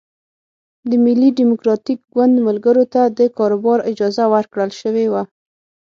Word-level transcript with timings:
د 0.89 0.91
ملي 1.05 1.29
ډیموکراتیک 1.39 1.99
ګوند 2.13 2.35
ملګرو 2.47 2.83
ته 2.93 3.01
د 3.17 3.19
کاروبار 3.37 3.79
اجازه 3.91 4.23
ورکړل 4.33 4.69
شوې 4.81 5.05
وه. 5.11 5.23